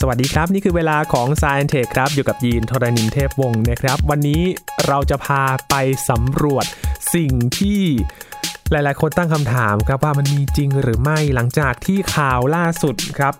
[0.00, 4.42] สวัสดีครับ นี่คือเวลาของ s าย n t e ทคครับอยู่กับยีนทรณินเทพวงศ์นะครับ วันนี้
[4.86, 5.74] เราจะพาไป
[6.10, 6.64] สำรวจ
[7.14, 7.82] สิ่งที่
[8.70, 13.34] หลายๆ คนตั้งคำถามครับว่ามันมีจริงหรือไม่หลังจากที่ข่าวล่าสุดครับ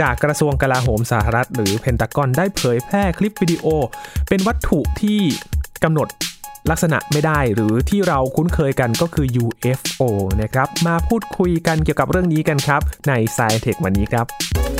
[0.00, 3.66] จากกระทรวงกลาโหมสหรัฐ หรือเพนตากอนได้เผยแพร่คลิปวิดีโอ
[4.28, 5.20] เป็นวัตถุที่
[5.84, 6.08] กำหนด
[6.70, 10.02] ลักษณะไม่ได้หรือที่เราคุ้นเคยกันก็คือ UFO
[10.42, 14.71] นะครับ มาพูดคุยกันเกี่ยวกับเรื่องนี้กันครับ ใน s าย n t e ทควันนี้ครับ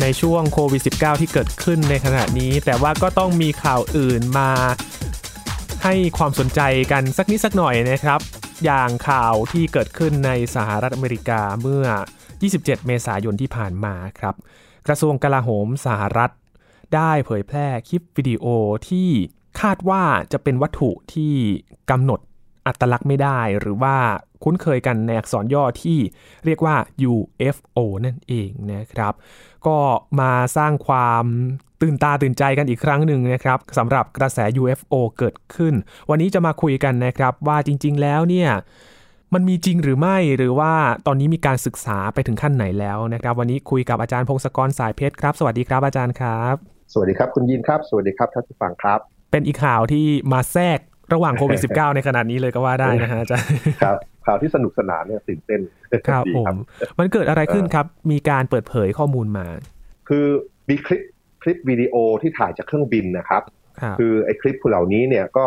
[0.00, 4.50] ในช่วงโควิด -19 ที่เกิดขึ้นในขณะนี้ แต่ว่าก็ต้องมีข่าวอื่นมา
[5.84, 6.60] ให้ความสนใจ
[6.92, 8.20] กันสักนิดสักหน่อยนะครับ
[8.64, 11.84] อย่างข่าวที่เกิดขึ้นในสหรัฐอเมริกาเมื่อ
[12.36, 14.34] 27 เมษายนที่ผ่านมาครับ
[14.86, 16.30] กระทรวงกลาโหมสหรัฐ
[16.94, 18.44] ได้เผยแพร่คลิปวิดีโอ
[18.88, 19.08] ที่
[19.60, 21.34] คาดว่าจะเป็นวัตถุที่
[21.90, 22.20] กำหนด
[22.66, 23.96] อัตลักษณ์ไม่ได้หรือว่า
[24.44, 25.98] คุ้นเคยกันในอักษรย่อที่
[26.44, 26.76] เรียกว่า
[27.12, 29.12] UFO นั่นเองนะครับ
[29.66, 29.76] ก็
[30.20, 31.24] มาสร้างความ
[31.82, 35.74] ตื่นตาตื่นใจกันอีกครั้งหนึ่งนะครับสำหรับกระแส UFO เกิดขึ้น
[36.10, 38.50] วันนี้จะมาคุยกันนะครับว่าจริง ๆ แล้วเนี่ย
[39.34, 40.72] มันมีจริงหรือไม่หรือว่า
[41.06, 46.54] ตอนนี้มีการศึกษาไปถึงขั้นไหนแล้วนะครับ วันนี้คุยกับอาจารย์พงศกรสายเพชรครับ สวัสดีครับอาจารย์ครับ
[46.92, 48.98] สวัสดีครับคุณยินครับ สวัสดีครับท่านผู้ฟังครับ
[49.30, 50.78] เป็นอีกข่าวที่มาแทรก
[51.14, 53.50] ระหว่างโควิด -19 ในขนาดนี้เลยก็ว่าได้นะฮะอาจารย์
[53.82, 55.60] ครับข่าวที่สนุกสนานเนี่ยตื่นเต้น
[56.08, 56.56] ครับดีผม
[56.98, 59.46] มันเกิดอะไรขึ้นครับ มีการเปิดเผยข้อมูลมา
[60.08, 60.26] คือ
[60.68, 61.02] มีคลิป
[61.42, 63.42] คลิปวิดีโอที่ถ่ายจากเครื่องบินนะครับ
[63.80, 65.46] ครับคือไอ้คลิปเหล่านี้เนี่ยก็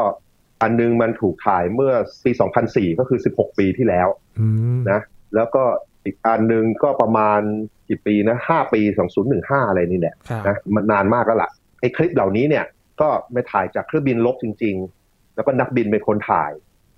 [0.62, 2.31] อันนึงมันถูกถ่ายเมื่อปี
[2.66, 4.08] 2004 ก็คือ 16 ปีที่แล้ว
[4.40, 5.00] อืมนะ
[5.36, 5.64] แล้วก็
[6.06, 7.42] อีกอันนึงก็ประมาณ
[7.90, 8.81] กี่ปีนะ 5 ปี
[9.25, 12.66] 2015 อะไรนี่แหละครับนะมันนานมากแล้วล่ะไอ้คลิปเหล่านี้เนี่ย
[13.02, 15.00] ก็ไม่ถ่ายจากเครื่องบินลบจริงๆ
[15.42, 16.52] แล้วก็นักบินเป็นคนถ่าย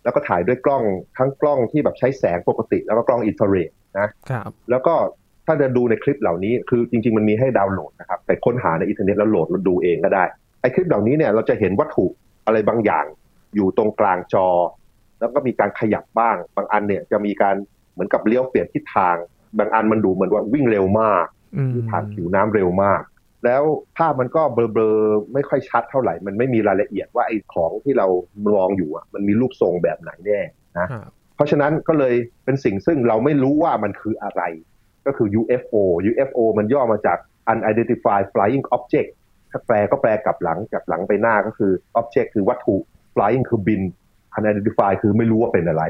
[0.03, 0.83] แล้วก็ถ่ายด้วยกล้อง
[1.17, 4.93] ทั้งกล้องที่แบบใช้แสงปกติ แล้วก็กล้องอินฟราเรดนะครับแล้วก็
[5.45, 10.23] ถ้าจะดูในคลิปเหล่านี้คือจริง ๆ มันมีให้ดาวน์โหลดนะครับไปค้นหาในอินเทอร์เน็ตแล้วโหลดแล้วดูเองก็ได้
[10.61, 12.05] ไอ้คลิปเหล่านี้เนี่ยเราจะเห็นวัตถุ
[12.45, 13.05] อะไรบางอย่าง
[13.55, 14.47] อยู่ตรงกลางจอ
[15.19, 17.55] แล้วก็มีการขยับบ้างบางอันเนี่ยจะมีการ
[17.93, 19.15] เหมือนกับเลี้ยวเปลี่ยนทิศทาง
[19.57, 21.25] บางอันมันดูเหมือนว่าวิ่งเร็วมาก
[21.57, 23.01] อืมผ่านผิวน้ำเร็วมาก
[23.45, 23.63] แล้ว
[23.97, 28.07] ภาพมันก็เบลอๆไม่ค่อยชัดเท่าไหร่ มันไม่มีรายละเอียดว่าไอ้ของที่เรา
[28.47, 30.41] มองอยู่อะมันมีรูปทรงแบบไหนแน่
[30.79, 32.15] นะครับเพราะฉะนั้นก็เลย
[32.45, 34.41] เป็นสิ่งซึ่งเราไม่รู้ว่ามันคืออะไร
[35.05, 35.75] ก็คือ UFO
[36.09, 37.17] UFO มันย่อมาจาก
[37.51, 39.09] unidentified flying object
[39.51, 42.75] ถ้าแปลก็แปลกลับหลังจากหลังไปหน้าก็คือ object คือวัตถุ
[43.15, 43.81] flying คือบิน
[44.37, 45.83] unidentified คือไม่รู้ว่าเป็นอะไร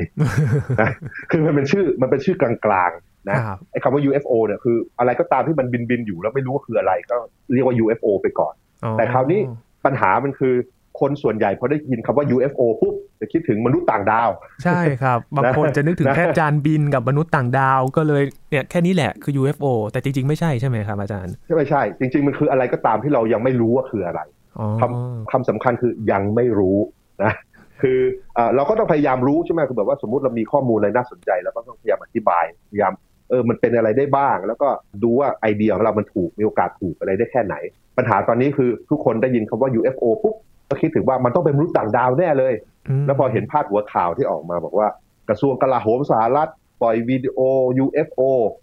[0.81, 0.91] นะ
[1.31, 7.15] คือมันเป็นชื่อมันเป็นชื่อกลางๆ นะครับไอ้คำว่า UFO เนี่ยคืออะไรก็ตามที่มันบินบินๆอยู่แล้วไม่รู้ว่าคืออะไรก็
[7.53, 8.53] เรียกว่า UFO ไปก่อน
[8.83, 9.39] อ๋อแต่คราวนี้
[9.85, 10.55] ปัญหามันคือ
[10.99, 14.29] คนส่วนใหญ่พอได้ยินคำว่า UFO ปุ๊บจะคิดถึงมนุษย์ต่างดาว
[14.63, 24.21] ใช่ครับ บางคนจะนึกถึงนะแค่จานบินกับมนุษย์ต่างดาวก็เลยเนี่ยแค่นี้แหละคือ UFO แต่จริง ๆ ไม่ใช่ใช่ไหมครับอาจารย์ใช่ไม่ใช่ จริง ๆ มันคืออะไรก็ตามที่เรายังไม่รู้ว่าคืออะไร
[24.59, 26.77] อ๋อคำคำสำคัญคือยังไม่รู้
[27.23, 27.33] นะ
[27.81, 27.99] คือ
[28.35, 34.69] เอ่อเราก็ต้องพยายามรู้ใช่ไหมคือแบบว่าสมมติเรามีข้อมูลอะไรน่าสนใจเราก็ต้องพยายามอธิบายพยายามเออมันเป็นอะไรได้บ้าง แล้วก็
[35.03, 37.55] ดูว่าไอเดียของเรามันถูกมีโอกาสถูกอะไรได้แค่ไหน
[37.97, 40.35] ปัญหาตอนนี้คือทุกคนได้ยินคำว่า UFO ปุ๊บ
[40.69, 42.53] ก็คิดถึงว่ามันต้องเป็นมนุษย์ต่างดาวแน่เลย
[43.01, 44.87] มแล้วพอเห็นพาดหัวข่าวที่ออกมาบอกว่า
[45.29, 46.49] กระทรวงกลาโหมสหรัฐ
[46.83, 47.39] ปล่อยวิดีโอ
[47.83, 48.21] UFO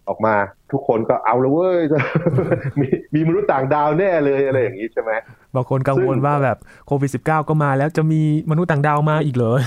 [0.09, 0.35] ออกมา
[0.73, 1.83] ทุกคนก็เอาเลยเว้ย
[2.81, 5.13] มีมีมนุษย์ต่างดาวแน่เลยอะไรอย่างนี้ใช่ไหม
[5.55, 8.21] บางคนกังวลซึ่งว่าแบบโควิด -19 ก็มาแล้วจะมี
[8.51, 9.59] มนุษย์ต่างดาวมาอีกเหรอ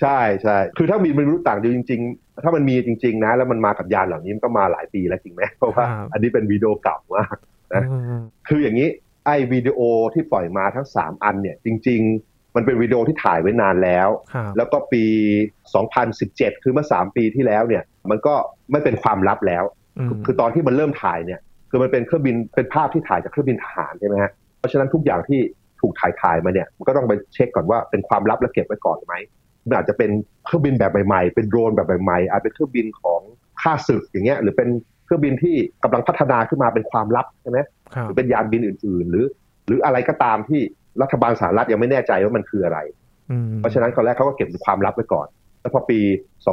[0.00, 7.36] ใช่ใช่คือถ้ามีมนุษย์ต่างดาวจริง ๆ ถ้ามันมีจริง ๆ นะ แล้วมันมากับยานเหล่านี้มันก็มาหลายปีแล้วจริงไหมเพราะว่าครับอันนี้เป็นวิดีโอเก่ามาก
[7.74, 8.88] นะอืมคืออย่างนี้
[9.26, 9.80] ไอ้วิดีโอ
[10.14, 15.04] ที่ปล่อยมาทั้ง 3 อันเนี่ยจริง ๆ มันเป็นวิดีโอที่ถ่ายไว้นานแล้วครับแล้วก็ปี
[15.84, 18.34] 2017 คือเมื่อ 3 ปีที่แล้วเนี่ย มันก็
[18.72, 19.64] ไม่เป็นความลับแล้ว
[19.98, 25.40] อืมคือคือตอนที่มันเริ่มถ่ายเนี่ย คือมันเป็นเครื่องบิน เป็นภาพที่ถ่ายจากเครื่องบินทหารใช่ไหมฮะ เพราะฉะนั้นทุกอย่างที่
[25.80, 29.14] ถูกถ่ายถ่ายมาเนี่ย มันก็ต้องไปเช็คก่อนว่าเป็นความลับและเก็บไว้ก่อนไหม
[29.66, 30.10] มันอาจจะเป็น
[30.44, 33.20] เครื่องบินแบบใหม่ๆ เป็นโดรนแบบใหม่ๆ อาจเป็นเครื่องบินของ
[33.62, 34.68] ข้าศึกอย่างเงี้ย หรือเป็น
[35.04, 37.58] เครื่องบินที่กำลังพัฒนาขึ้นมาเป็นความลับใช่ไหม
[37.94, 39.26] ครัหบรือเป็นยานบินอื่น ๆ หรือ
[39.66, 40.60] หรืออะไรก็ตามที่
[41.02, 42.78] รัฐบาลสหรัฐยังไม่แน่ใจว่ามันคืออะไร
[43.30, 45.26] อืมเพราะฉะนั้นตอนแรกเขาก็เก็บเป็นความลับไว้ก่อน
[45.60, 45.98] แล้วพอปี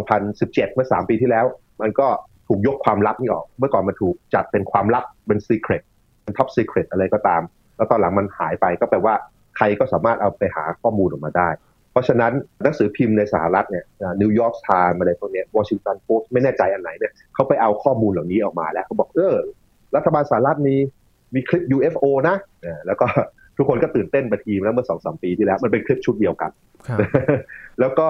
[0.05, 1.45] 2017 เมื่อ 3 ปีที่แล้ว
[1.81, 2.07] มันก็
[2.47, 5.83] ถูกยกความลับนี้ออก เมื่อก่อนมันถูกจัดเป็นความลับเป็น secret
[6.23, 7.41] เป็น top secret อะไรก็ตาม
[7.77, 9.15] แล้วตอนหลังมันหายไปก็แปลว่า
[9.57, 11.49] ใครก็สามารถเอาไปหาข้อมูลออกมาได้
[11.91, 12.33] เพราะฉะนั้น
[12.63, 13.85] หนังสือพิมพ์ในสหรัฐเนี่ย
[14.21, 19.35] นิวยอร์กไทม์อะไรพวกเนี้ยวอชิงตันโพสต์ไม่แน่ใจอันไหนเนี่ยเขาไปเอาข้อมูลเหล่านี้ออกมาแล้วเขาบอกเออ
[19.95, 20.75] รัฐบาลสหรัฐมี
[21.33, 22.35] มีคลิป UFO นะ
[22.65, 23.07] อ่าแล้วก็
[23.61, 26.51] ทุกคนก็ตื่นเต้นไปทีนึงแล้วเมื่อสองสามปีที่แล้ว มันเป็นคลิปชุดเดียวกัน
[26.87, 26.99] ครับ
[27.79, 28.07] แล้วก็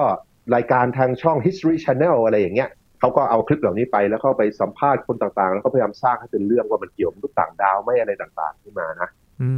[0.54, 2.70] รายการทางช่อง History Channel อะไรอย่างเงี้ย
[3.00, 9.08] เขาก็เอาคลิปเหล่านี้ไปแล้วเข้าไปสัมภาษณ์คนต่างๆ แล้วก็พยายามสร้างให้เป็นเรื่องว่ามันเกี่ยวกับมนุษย์ต่างดาวไม่อะไรต่างๆขึ้นมานะ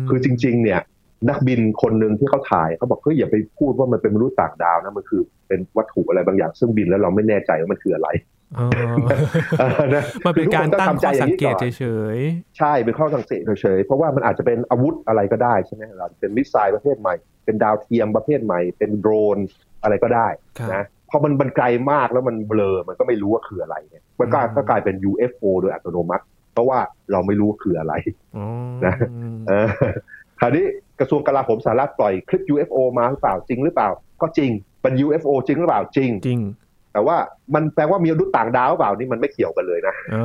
[0.01, 0.81] มคือจริง ๆ เนี่ย
[1.29, 8.09] นักบินคนหนึ่งที่เขาถ่ายเขาบอกเฮ้ยอย่าไปพูดว่ามันเป็นมนุษย์ต่างดาวนะมันคือเป็นวัตถุอะไรบางอย่างซึ่งบินแล้วเราไม่แน่ใจว่ามันคืออะไร
[8.44, 8.44] อ๋อเออนะ
[10.27, 11.85] มันเป็นการตั้งข้อสังเกตคือทุคนเฉ
[12.17, 12.19] ย
[12.59, 17.15] ใช่ เป็นข้อสังเกตเฉยๆ เพราะว่ามันอาจจะเป็นอาวุธอะไรก็ได้ใช่ไหมเราเป็นมิสไซล์ประเภทใหม่
[17.45, 19.39] เป็นดาวเทียมประเภทใหม่ เป็นโดรน
[19.83, 26.79] อะไรก็ได้ๆครับนะพอมันมันไกลมากแล้วมันเบลอ มันก็ไม่รู้ว่าคืออะไรเนี่ย มันก็อืมก็กลายเป็น UFO โดยอัตโนมัติ เพราะว่า
[27.13, 27.95] เราไม่รู้ว่าคืออะไร
[28.37, 28.47] อ๋อ
[28.85, 28.95] นะ
[29.49, 29.69] เออ
[30.41, 30.65] คราวนี้
[31.01, 33.89] กระทรวงกลาโหมสหรัฐปล่อยคลิป UFO มาหรือเปล่าจริงหรือเปล่า
[34.23, 34.51] ก็จริง
[34.83, 36.41] เป็น UFO จริงหรือเปล่าจริงจริง
[36.95, 37.17] แต่ว่า
[37.55, 40.25] มันแปลว่ามีมนุษย์ต่างดาวหรือเปล่านี่มันไม่เกี่ยวกันเลยนะอ๋อ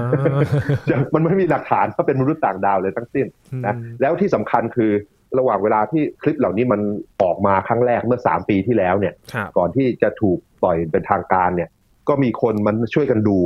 [1.13, 3.25] มันไม่มีหลักฐานว่าเป็นมนุษย์ต่างดาวเลยทั้งสิ้น
[3.65, 4.91] นะแล้วที่สำคัญคือ
[5.37, 6.81] ระหว่างเวลาที่คลิปเหล่านี้มัน
[7.21, 11.69] ออกมาครั้งแรกเมื่อ 3 ปีที่แล้วเนี่ยครับก่อนที่จะถูกปล่อยเป็นทางการเนี่ย
[12.09, 13.37] ก็มีคนมันช่วยกันดู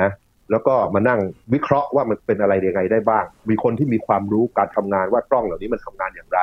[0.00, 0.10] นะ
[0.50, 1.20] แล้วก็มานั่ง
[1.54, 6.40] วิเคราะห์ว่ามันเป็นอะไรยังไงได้บ้าง มีคนที่มีความรู้การทำงานว่ากล้องเหล่านี้มันทำงานอย่างไร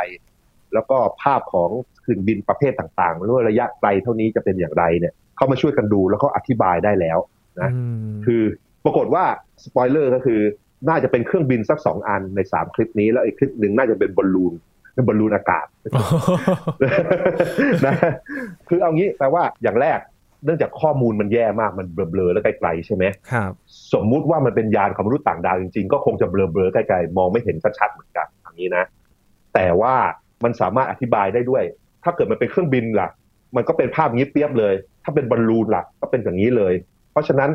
[0.74, 1.70] แล้วก็ภาพของ
[2.02, 7.18] เครื่องบินประเภทต่างๆไม่ว่าระยะไกลเท่านี้จะเป็นอย่างไรเนี่ย เขามาช่วยกันดูแล้วก็อธิบายได้แล้ว
[7.62, 8.44] นะอืมคือ
[8.86, 9.24] ปรากฏว่า
[9.64, 10.40] สปอยเลอร์ก็คือ
[10.90, 14.54] น่าจะเป็นเครื่องบินสักสองอันในสามคลิปนี้แล้วอีกคลิปหนึ่งน่าจะเป็นบอลลูน
[14.94, 15.66] เป็นบอลลูนอากาศ
[17.86, 17.96] นะ
[18.68, 20.00] คือเอางี้แปลว่าอย่างแรก
[20.46, 23.52] เนื่องจากข้อมูลมันแย่มากมันเบลอๆแล้วไกลๆใช่ไหมครับ
[23.94, 28.84] สมมุติว่ามันเป็นยานของมนุษย์ต่างดาวจริงๆ ก็คงจะเบลอๆไกลๆมองไม่เห็นชัดๆเหมือนกันอย่างนี้นะ
[29.54, 29.96] แต่ว่า
[30.44, 31.64] มันสามารถอธิบายได้ด้วย
[32.04, 33.10] ถ้าเกิดมันเป็นเครื่องบินล่ะ
[33.56, 36.74] มันก็เป็นภาพงี้เปรียบเลย ถ้าเป็นบอลลูนล่ะก็เป็นอย่างนี้เลย
[37.12, 37.52] เพราะฉะนั้น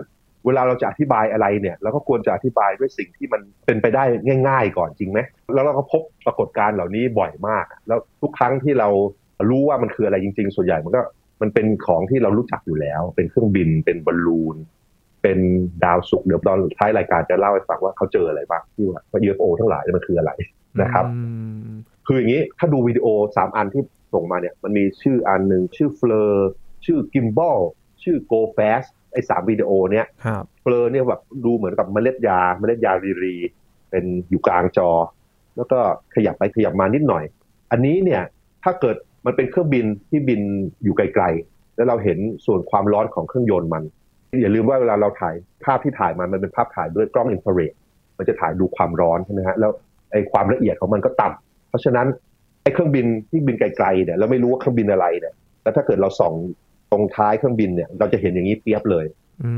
[0.46, 4.04] เวลาเราจะอธิบายอะไรเนี่ยเราก็ควรจะอธิบายด้วยสิ่งที่มันเป็นไปได้
[4.48, 5.19] ง่าย ๆ ก่อนจริงไหม
[5.54, 8.88] แล้วเราก็พบปรากฏการณ์เหล่านี้บ่อยมาก แล้วทุกครั้งที่เรา
[9.50, 11.02] รู้ว่ามันคืออะไรจริง ๆ ส่วนใหญ่มันก็
[11.43, 14.56] มันเป็นของที่เรารู้จักอยู่แล้ว เป็นเครื่องบินเป็นบอลลูน
[15.22, 15.38] เป็น
[15.84, 20.32] ดาวศุกร์เดี๋ยวตอนท้ายรายการจะเล่าให้ฟังว่าเขาเจออะไรบ้างที่ว่า UFO ทั้งหลายมันคืออะไร
[20.82, 21.20] นะครับอื
[21.69, 21.70] ม
[22.06, 23.06] คืออย่างนี้ถ้าดูวิดีโอ
[23.37, 23.82] สามอันที่
[24.12, 26.49] ส่งมาเนี่ยมันมีชื่ออันหนึ่งชื่อ FLIR
[26.85, 27.58] ชื่อ Gimbal
[28.03, 33.37] ชื่อ Go Fast ไอ้สามวิดีโอเนี้ยครับ FLIR เนี่ยแบบดูเหมือนกับเมล็ดยาเมล็ดยารีรี
[33.91, 34.91] เป็นอยู่กลางจอ
[35.56, 35.79] แล้วก็
[36.14, 37.25] ขยับไปขยับมานิดหน่อย
[37.70, 38.23] อันนี้เนี่ย
[38.64, 40.41] ถ้าเกิดมันเป็นเครื่องบินที่บิน
[40.82, 43.85] อยู่ไกลๆ แล้วเราเห็นส่วนความร้อนของเครื่องยนต์มัน
[44.41, 47.73] อย่าลืมว่าเวลาเราถ่ายภาพที่ถ่ายมามันเป็นภาพถ่ายด้วยกล้องอินฟราเรด
[48.19, 49.70] มันจะถ่ายดูความร้อนใช่ไหมฮะแล้ว
[50.12, 52.06] ไอ้ความละเอียดของมันก็ต่ำเพราะฉะนั้น
[52.67, 56.35] ไอ้เครื่องบินที่บินไกลๆเนี่ยเราไม่รู้ว่าเครื่องบินอะไรเนี่ยแล้วถ้าเกิดเราส่อง
[56.93, 59.07] ตรงท้ายเครื่องบินเนี่ย เราจะเห็นอย่างนี้เปรียบเลย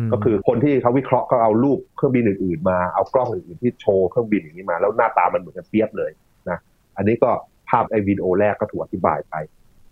[0.05, 6.11] มก็คือคนที่เขาวิเคราะห์ก็เอารูปเครื่องบินอื่นๆ มาเอากล้องอื่นๆที่โชว์เครื่องบินอย่างนี้มา แล้วหน้าตามันเหมือนกันเปียบเลย
[6.51, 6.59] นะ
[6.97, 7.31] อันนี้ก็
[7.69, 9.35] ภาพไอ้วิดีโอแรกก็ถูกอธิบายไป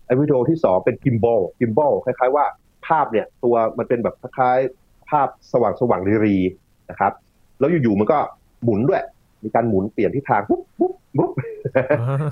[0.05, 2.45] ไอ้วิดีโอที่สองเป็นกิมบอลกิมบอลคล้ายๆว่า
[2.87, 7.13] ภาพเนี่ยตัวมันเป็นแบบคล้ายๆภาพสว่างสว่างๆรีๆนะครับ
[7.59, 8.17] แล้วอยู่ๆมันก็
[8.63, 9.03] หมุนด้วย
[9.43, 11.31] มีการหมุนเปลี่ยนทิศทางปุ๊บปุ๊บปุ๊บ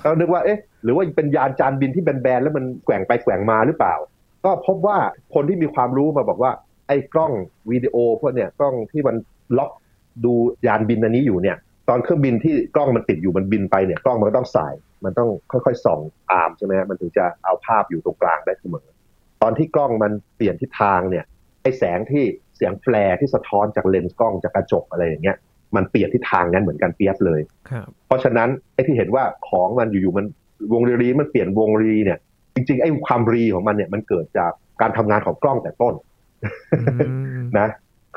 [0.03, 3.95] เรานึกว่าเอ๊ะหรือว่าเป็นยานจานบินที่แบนๆแล้วมันแกว่งไปแกว่งมาหรือเปล่า
[4.45, 4.97] ก็พบว่า
[5.33, 6.51] คนที่มีความรู้มาบอกว่า
[6.87, 7.33] ไอ้กล้อง
[7.71, 9.15] วิดีโอพวกเนี่ยกล้องที่มัน
[9.57, 9.71] ล็อก
[10.25, 10.33] ดู
[10.67, 11.57] ยานบินอันนี้อยู่เนี่ย
[11.89, 15.99] ตอนเครื่องบินที่กล้องมันติดอยู่มันบินไปเนี่ยกล้องมันก็ต้องสาย มันต้องค่อยๆส่อง
[16.31, 18.87] ตามใช่ไหมฮะมันถึงจะเอาภาพอยู่ตรงกลางได้เสมอ
[19.41, 21.25] ตอนที่กล้องมันเปลี่ยนทิศทางเนี่ย
[21.61, 22.23] ไอ้แสงที่
[22.55, 25.37] เสียงแฟลร์ที่สะท้อนจากเลนส์กล้องจากกระจกอะไรอย่างเงี้ย
[25.75, 30.25] มันเปลี่ยนทิศทางนั้นเหมือนกันเปียบเลยครับเพราะฉะนั้นไอ้ที่เห็นว่าของมันอยู่ๆมัน
[30.73, 32.17] วงรีรีมันเปลี่ยนวงรีเนี่ย
[32.55, 34.51] จริงๆไอ้ความรีของมันเนี่ยมันเกิดจาก
[34.81, 35.93] การทำงานของกล้องแต่ต้น
[36.79, 36.95] อื
[37.41, 37.67] มนะ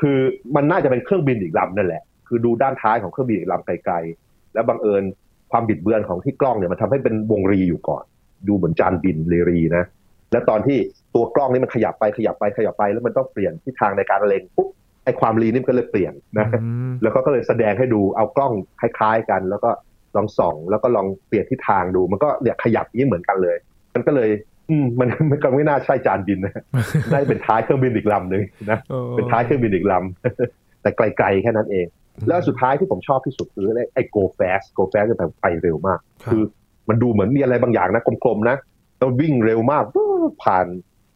[0.01, 0.17] คือ
[0.55, 5.03] มันน่าจะเป็นเครื่องบินอีกลำนั่นแหละ คือดูด้านท้ายของเครื่องบินอีกลำไกลๆ แล้วบังเอิญ
[5.51, 8.03] ความบิดเบือนของที่กล้องเนี่ยมันทำให้เป็นวงรีอยู่ก่อน
[8.47, 9.85] ดูเหมือนจานบินเรรีนะ
[10.31, 10.77] แล้วตอนที่
[11.15, 14.69] ตัวกล้องนี่มันขยับไปขยับไปขยับไป แล้วมันต้องเปลี่ยนทิศทางในการเล็งปุ๊บ
[15.09, 19.69] ไอ้ความรีนี่มันก็เลยเปลี่ยนนะอืมแล้วก็ก็เลยแสดงให้ดูเอากล้องคล้าย ๆกัน แล้วก็
[20.15, 23.57] ลองส่อง แล้วก็ลองเปลี่ยนทิศทางดู มันก็เนี่ยขยับอย่างนี้เหมือนกันเลย
[23.95, 24.29] มันก็เลย
[24.69, 26.63] อืมมันมันก็ไม่น่าใช่จานบินนะ
[27.11, 31.85] น่าจะเป็นท้ายเครื่องบินอีกลำหนึ่งนะโอ้เป็นท้ายเครื่องบินอีกลำแต่ไกลๆแค่นั้นเอง
[32.27, 36.43] แล้วสุดท้ายที่ผมชอบที่สุดคือไอ้ go fast go fast จะแบบไปเร็วมากรับคือ
[36.89, 38.57] มันดูเหมือนมีอะไรบางอย่างนะกลมๆนะ
[38.97, 40.07] แล้ววิ่งเร็วมากวู้
[40.43, 40.67] ผ่าน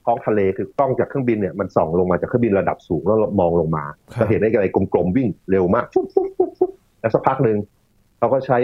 [0.06, 7.58] ท้องทะเลคือกล้องจากเครื่องบินเนี่ยมันส่องลงมาจากเครื่องบินระดับสูงแล้วมองลงมาครับจะเห็นได้อะไรกลมๆวิ่งเร็วมากฟุ๊บฟุ๊บฟุ๊บฟุ๊บแล้วสักพักหนึ่ง
[8.18, 8.58] เขาก็ใช้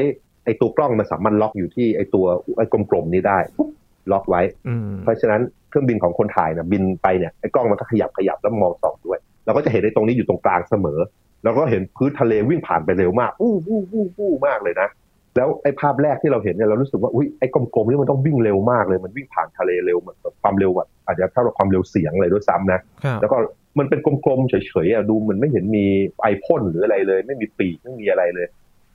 [0.46, 2.26] ไอ้ตัวกล้องมันสามารถล็อกอยู่ที่ไอ้ตัว
[2.58, 3.70] ไอ้กลมๆนี้ได้ปุ๊บ
[4.12, 11.00] ล็อกไว้อืมเพราะฉะนั้นเครื่องบินของคนถ่ายนะบินไปเนี่ยไอ้กล้องมันก็ขยับขยับแล้วมองส่องด้วย เราก็จะเห็นไอ้ตรงนี้อยู่ตรงกลางเสมอ
[11.44, 14.88] แล้วก็เห็นพื้นทะเลวิ่งผ่านไปเร็วมากอู้อู้อู้อู้มากเลยนะ
[15.36, 23.38] แล้วไอ้ภาพแรกที่เราเห็นเนี่ยเรารู้สึกว่าอุ้ยไอ้กลมๆนี่มันต้องวิ่งเร็วมากเลย มันวิ่งผ่านทะเลเร็วมันความเร็วอะอาจจะเท่ากับความเร็วเสียงเลยด้วยซ้ำนะครับแล้วก็
[23.80, 25.86] มันเป็นกลมๆเฉยๆอะดูมันไม่เห็นมี
[26.22, 28.48] ไอพ่นหรืออะไรเลย ไม่มีปีกไม่มีอะไรเลย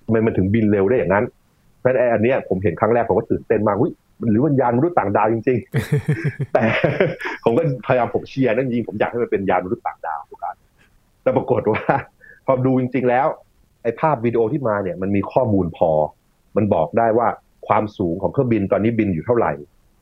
[0.04, 1.24] ทำไมมันถึงบินเร็วได้อย่างนั้น
[1.80, 3.92] เพราะฉะนั้นไอ้อันเนี้ยผมเห็นครั้งแรกผมก็ตื่นเต้นมากอุ้ย
[4.30, 5.58] หรือมันยานมนุษย์ต่างดาวจริง
[6.06, 6.62] ๆ แต่
[7.44, 10.54] ผมก็พยายามผมเชียร์นั่นจริงผมอยากให้มันเป็นยานมนุษย์ต่างดาวทุกการ
[11.22, 11.84] แต่ปรากฏว่า
[12.46, 13.26] พอดูจริง ๆ แล้ว
[13.82, 15.90] ไอ้ภาพวิดีโอที่มาเนี่ยมันมีข้อมูลพอ
[16.56, 17.28] มันบอกได้ว่า
[17.68, 19.52] ความสูงของเครื่องบินตอนนี้บินอยู่เท่าไหร่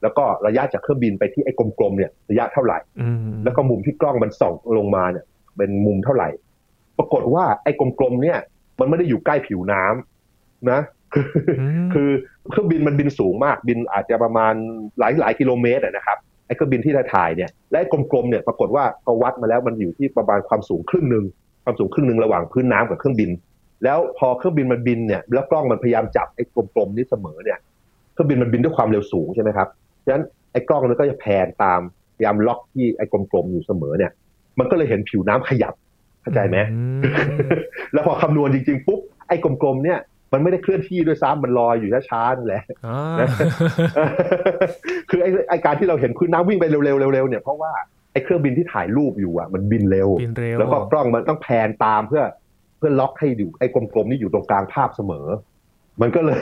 [0.03, 5.25] แล้วก็ระยะจากเครื่องบินไปที่ไอ้กลมๆเนี่ยระยะเท่าไหร่อืมแล้วก็มุมที่กล้องมันส่องลงมาเนี่ย
[5.57, 6.29] เป็นมุมเท่าไหร่
[6.99, 8.39] ปรากฏว่าไอ้กลมๆเนี่ย
[8.81, 10.81] มันไม่ได้อยู่ใกล้ผิวน้ำนะ
[11.15, 11.27] คือ
[11.85, 12.09] มคือ
[12.51, 14.55] เครื่องบินมันบินสูงมากบินอาจจะประมาณ
[14.99, 21.25] หลายหลายกิโลเมตรอะนะครับไอ้เครื่องบินที่ถ่ายเนี่ยและไอ้กลมๆเนี่ยปรากฏว่าก็วัดมาแล้วมันอยู่ที่ประมาณความสูงครึ่งหนึ่ง
[21.65, 23.31] ความสูงครึ่งหนึ่งระหว่างพื้นน้ำกับเครื่องบิน
[23.85, 27.59] แล้วพอเครื่องบินมันบินเนี่ยแล้วกล้องมันพยายามจับไอ้กลมๆนี้เสมอเนี่ย
[28.12, 29.69] เครื่องบินมันบินด้วยความเร็วสูงใช่ไหมครับ
[30.05, 31.81] ฉะนั้นไอ้กล้องนั้นก็จะแพนตาม
[32.17, 34.12] พยายามล็อกที่ไอ้กลมๆอยู่เสมอเนี่ย
[34.59, 35.75] มันก็เลยเห็นผิวน้ำขยับ
[36.23, 37.01] เข้าใจไหมอืม
[37.93, 39.99] แล้วพอคำนวณจริงๆปุ๊บไอ้กลมๆเนี่ย
[40.33, 43.27] มันไม่ได้เคลื่อนที่ด้วยซ้ำมันลอยอยู่ช้าๆนั่นแหละอ่า
[45.11, 47.73] คือไอ้ไอ้การที่เราเห็นพื้นน้ำวิ่งไปเร็วๆเร็วๆเนี่ยเพราะว่า
[48.12, 55.27] ไอ้เครื่องบินที่ถ่ายรูปอยู่อะมันบินเร็วบินเร็วแล้วก็กล้องมันต้องแพนตามเพื่อเพื่อล็อกให้อยู่ไอ้กลมๆนี่อยู่ตรงกลางภาพเสมอ
[56.03, 56.41] มันก็เลย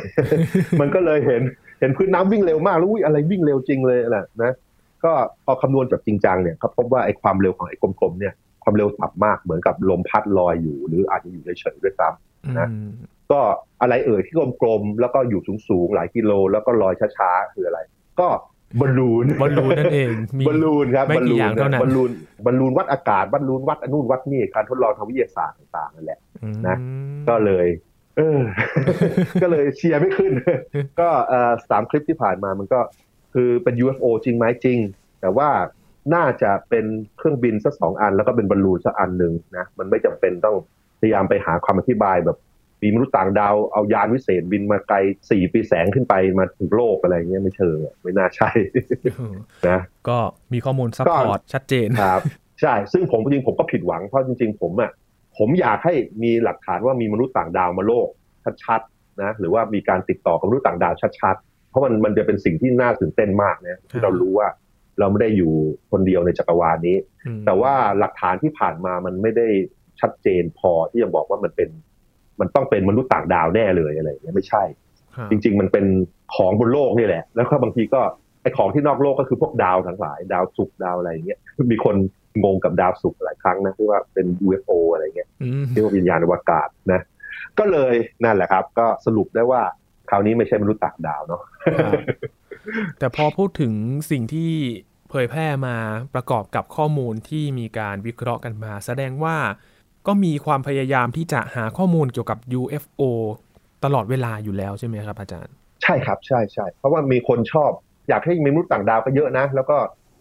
[0.81, 1.43] มันก็เลยเห็น
[1.81, 4.53] เห็นพื้นน้ำวิ่งเร็วมากแล้วอุ้ยอะไรวิ่งเร็วจริงเลยแหละนะ
[5.05, 5.13] ก็
[5.45, 12.91] พอคำนวณแบบจริงจังเนี่ยเขาพบว่าไอ้ความเร็วของไอ้กลมๆเนี่ยความเร็วต่ำมากเหมือนกับลมพัดลอยอยู่ หรืออาจจะอยู่เฉยๆด้วยซ้ำนะอืม
[13.33, 13.41] ก็
[13.81, 17.79] อะไรเอ่ยที่กลมๆแล้วก็อยู่สูงๆหลายกิโล แล้วก็ลอยช้าๆคืออะไร
[18.21, 18.29] ก็
[18.81, 22.11] บอลลูนบอลลูนนั่นเองมีบอลลูนครับไม่บอลกี่ลูอนย่างเท่านั้นบอลลูน
[22.45, 26.30] บอลลูนวัดอากาศบอลลูนวัดอนนุนวัดนี่การทดลองทางวิทยาศาสตร์ต่างๆนั่นแหละอืม
[26.69, 26.77] นะ
[27.29, 27.67] ก็เลย
[28.17, 28.41] เออ
[29.43, 30.33] ก็เลยเชียร์ไม่ขึ้น
[31.01, 32.81] ก็เอ่อสามคลิปที่ผ่านมามันก็
[33.35, 34.79] คือเป็น UFO จริงไหมจริง
[35.21, 35.49] แต่ว่า
[36.15, 40.57] น่าจะเป็นเครื่องบินสักสองอัน แล้วก็เป็นบอลลูนสักอันหนึ่งนะมันไม่จำเป็นต้อง
[41.01, 42.39] พยายามไปหาความอธิบายแบบ
[42.83, 44.97] มีมนุษย์ต่างดาวเอายานวิเศษบินมาไกล
[45.31, 48.51] สี่ปีแสงขึ้นไปมาถึงโลกอะไรเงี้ยไม่เชิงอะไม่น่าใช่
[49.69, 49.79] นะ
[50.09, 50.19] ก็
[50.53, 52.21] มีข้อมูล support ชัดเจนครับ
[52.61, 54.91] ใช่ ซึ่งผมจริงๆผมก็ผิดหวังเพราะจริง ๆ ผมอะ
[55.39, 58.09] ผมอยากให้มีหลักฐานว่ามีมนุษย์ต่างดาวมาโลก
[58.65, 64.49] ชัดๆนะหรือว่ามีการติดต่อกับมนุษย์ต่างดาวชัดๆ เพราะมันมันจะเป็นสิ่งที่น่าตื่นเต้นมากนะที่เรารู้ว่า
[64.99, 65.53] เราไม่ได้อยู่
[65.91, 66.97] คนเดียวในจักรวาลนี้
[67.27, 69.47] อืมแต่ว่าหลักฐานที่ผ่านมามันไม่ได้
[70.01, 71.69] ชัดเจนพอที่จะบอกว่ามันเป็น
[72.41, 74.63] มันต้องเป็นมนุษย์ต่างดาวแน่เลยอะไรอย่างเงี้ยไม่ใช่
[75.15, 75.85] ครับจริง ๆ มันเป็น
[76.35, 78.01] ของบนโลกนี่แหละ แล้วก็บางทีก็
[78.43, 81.39] ไอของที่นอกโลกก็คือพวกดาวทั้งหลาย ดาวศุกร์ดาวอะไรอย่างเงี้ย
[81.73, 81.97] มีคน
[82.45, 87.01] งงกับดาวศุกร์หลายครั้งนะที่ว่าเป็น UFO อะไรเงี้ยอืมที่ว่าวิญญาณอวกาศนะ
[87.59, 87.95] ก็เลย
[88.25, 89.63] นั่นแหละครับ ก็สรุปได้ว่า
[90.11, 91.43] คราวนี้ไม่ใช่มนุษย์ต่างดาวเนาะ
[91.85, 92.01] ครับ
[92.99, 93.73] แต่พอพูดถึง
[94.11, 94.51] สิ่งที่
[95.11, 95.77] เผยแพร่มา
[96.15, 99.37] ประกอบกับข้อมูลที่มีการวิเคราะห์กันมา แสดงว่า
[100.07, 103.03] ก็มีความพยายามที่จะหาข้อมูลเกี่ยวกับ UFO
[103.85, 107.71] ตลอดเวลาอยู่แล้วใช่ไหมครับอาจารย์ ใช่ครับใช่ใช่เพราะว่ามีคนชอบ
[108.09, 109.77] อยากให้มีมนุษย์ต่างดาวก็เยอะนะ แล้วก็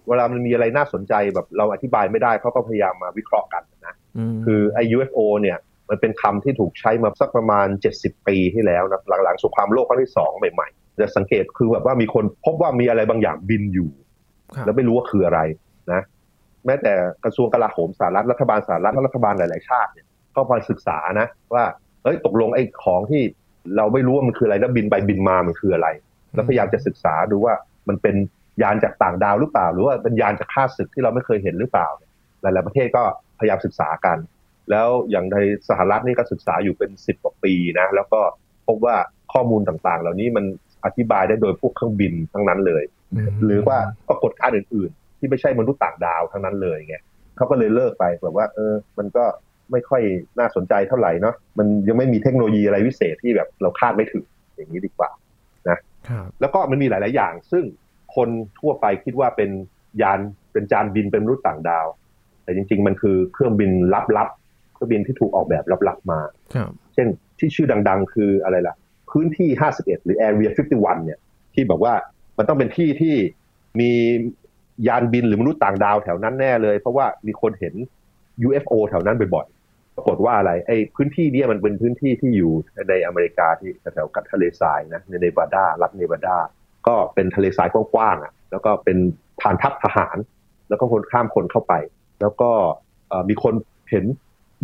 [0.10, 5.58] เวลามันมีอะไรน่าสนใจแบบเราอธิบายไม่ได้เขาก็พยายามมาวิเคราะห์กันนะอืมคือไอ้ UFO เนี่ย
[5.90, 13.90] มันเป็นคำที่ถูกใช้มาสักประมาณ 70 ปีที่แล้วนะหลังๆสงครามโลกครั้งที่สองใหม่ๆจะสังเกตคือแบบว่ามีคนพบว่ามีอะไรบางอย่างบินอยู่
[14.56, 15.40] ครับแล้วไม่รู้ว่าคืออะไร
[15.92, 16.02] นะ
[16.66, 21.64] แม้แต่กระทรวงกลาโหมสหรัฐรัฐบาลสหรัฐและรัฐบาลหลาย ๆ ชาติเนี่ยก็มาศึกษานะ ว่า
[22.04, 23.22] เอ้ยตกลงไอ้ของที่
[23.78, 25.88] เราไม่รู้ว่ามันคืออะไรแล้วบินไปบินมามันคืออะไร
[26.34, 27.54] แล้วพยายามจะศึกษาดูว่า
[27.88, 28.16] มันเป็น
[28.62, 32.12] ยานจากต่างดาวหรือเปล่า หรือว่าเป็นยานจากข้าศึกที่เราไม่เคยเห็นหรือเปล่าเนี่ย
[32.42, 33.04] หลาย ๆ ประเทศก็
[33.40, 34.18] พยายามศึกษากัน
[34.70, 35.38] แล้วอย่างใน
[35.70, 38.22] สหรัฐนี่ก็ศึกษาอยู่เป็นสิบกว่าปีนะ แล้วก็
[38.68, 38.96] พบว่า
[39.34, 40.46] ข้อมูลต่าง ๆ เหล่านี้มัน
[40.86, 42.84] อธิบายได้โดยพวกเครื่องบินทั้งนั้นเลย
[43.16, 43.78] มหรือว่า
[44.10, 46.96] ปรากฏการณ์อื่น ๆ ที่ไม่ใช่มนุษย์ต่างดาวทั้งนั้นเลยไง
[47.36, 49.26] เขาก็เลยเลิกไปแบบว่า เออ มันก็
[49.72, 50.02] ไม่ค่อย
[50.40, 54.26] น่าสนใจเท่าไหร่เนาะ มันยังไม่มีเทคโนโลยีอะไรวิเศษที่แบบเราคาดไม่ถึง
[54.56, 55.10] อย่างนี้ดีกว่า
[56.10, 57.64] ครับแล้วก็มันมีหลาย ๆ อย่าง ซึ่ง
[58.16, 59.50] คนทั่วไปคิดว่าเป็น
[60.02, 60.20] ยาน
[60.54, 61.88] เป็นจานบินเป็นมนุษย์ต่างดาว
[62.44, 63.72] แต่จริง ๆ มันคือเครื่องบิน
[64.18, 66.20] ลับๆเครื่องบินที่ถูกออกแบบลับๆมา
[66.56, 67.08] ครับเช่น
[67.40, 68.76] ที่ชื่อดัง ๆ คืออะไรล่ะ
[69.12, 71.20] พื้นที่ 51 หรือ Area 51 เนี่ย
[71.54, 71.94] ที่บอกว่า
[72.38, 73.16] มันต้องเป็นที่ที่
[73.80, 73.92] มี
[74.88, 77.74] ยานบินหรือมนุษย์ต่างดาวแถวนั้นแน่เลย เพราะว่ามีคนเห็น
[78.48, 82.54] UFO แถวนั้นบ่อยๆ ปรากฏว่าอะไรไอ้พื้นที่เนี้มันเป็นพื้นที่ที่อยู่
[82.90, 86.38] ในอเมริกาที่แถวๆทะเลทรายนะในเนวาดารัฐเนวาดา
[86.88, 88.98] ก็เป็นทะเลทรายกว้างๆอะแล้วก็เป็น
[89.42, 90.18] ฐานทัพทหาร
[90.70, 91.74] แล้วก็คนข้ามคนเข้าไป
[92.22, 92.50] แล้วก็
[93.10, 93.54] เอ่อมีคน
[93.90, 94.06] เห็น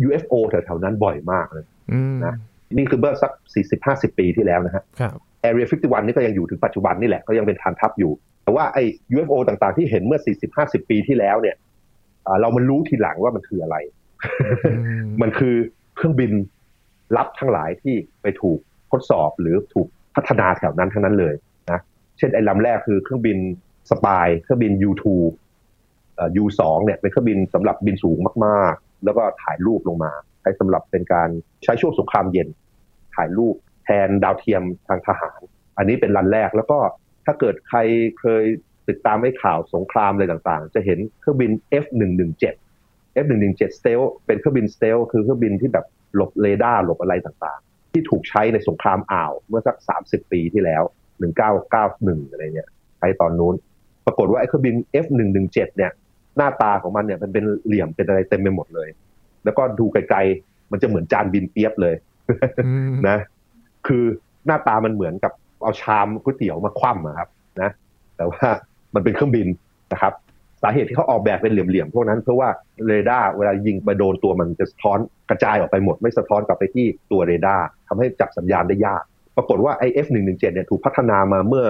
[0.06, 2.34] UFO แถวๆนั้นบ่อยมากเลยอืมนะ
[2.74, 3.32] นี่คือเมื่อสัก
[4.12, 8.12] 40-50 ปีที่แล้วนะฮะครับ Area 51 นี่ก็ยังอยู่ถึงปัจจุบันนี่แหละ ก็ยังเป็นฐานทัพอยู่
[8.44, 10.20] แต่ว่าไอ้ UFO ต่างๆ ที่เห็นเมื่อ
[10.54, 11.56] 40-50 ปีที่แล้วเนี่ย
[12.26, 13.76] อ่าเรามันรู้ทีหลังว่ามันคืออะไร
[14.66, 15.54] อืมมันคือ
[15.96, 16.32] เครื่องบิน
[17.16, 18.58] ลับทั้งหลายที่ไปถูก
[18.90, 21.42] ทดสอบหรือถูกพัฒนาแถวนั้นทั้งนั้นเลยนะ
[22.18, 23.38] เช่นไอ้ลำแรกคือเครื่องบิน
[23.90, 25.04] สปายเครื่องบิน U2
[26.14, 31.28] เอ่อ U2 เนี่ยเป็นเครื่องบินสำหรับบินสูงมากๆ แล้วก็ถ่ายรูปลงมา ใช้สำหรับเป็นการ
[31.64, 32.48] ใช้ช่วงสงครามเย็น
[33.14, 33.54] ถ่ายรูป
[33.84, 35.40] แทนดาวเทียมทางทหาร
[35.76, 36.78] อันนี้เป็นรันแรกแล้วก็
[37.26, 37.78] ถ้าเกิดใคร
[38.20, 38.44] เคย
[38.88, 41.50] ติดตามให้ข่าวสงครามอะไรต่างๆ จะเห็นเครื่องบิน
[41.82, 42.54] F117
[43.24, 50.82] F117 Stealth เป็นเครื่องบิน Stealth คือเครื่องบินที่แบบหลบเรดาร์หลบอะไรต่างๆ ที่ถูกใช้ในสงครามอ่าวเมื่อสัก 30 ปีที่แล้ว
[51.24, 52.68] 1991อะไรเนี่ย
[52.98, 53.54] ใช้ตอนนู้น
[54.06, 55.92] ปรากฏว่าไอ้เครื่องบิน F117 เนี่ย
[56.36, 58.88] หน้าตาของมันเนี่ยมันเป็นเหลี่ยมเป็นอะไรเต็มไปหมดเลย
[59.44, 61.94] แล้วก็ดูไกลๆมันจะเหมือนจานบินเปี๊ยบเลย
[62.66, 63.18] อืมนะ
[63.86, 64.04] คือ
[64.46, 65.32] หน้าตามันเหมือนกับ
[65.62, 67.28] เอาชามก๋วยเตี๋ยวมาคว่ำอะครับ
[67.62, 67.70] นะ
[68.16, 68.46] แต่ว่า
[68.94, 69.46] มันเป็นเครื่องบิน
[69.92, 70.12] นะครับ
[70.62, 72.48] สาเหตุที่เขาออกแบบเป็นเหลี่ยมๆพวกนั้น เพราะว่า
[72.86, 74.98] เรดาร์เวลายิงไปโดนตัวมันจะสะท้อน
[75.30, 79.02] กระจายออกไปหมด ไม่สะท้อนกลับไปที่ตัวเรดาร์ทำให้จับสัญญาณได้ยาก
[79.36, 81.66] ปรากฏว่าไอ้ F117 เนี่ยถูกพัฒนามาเมื่อ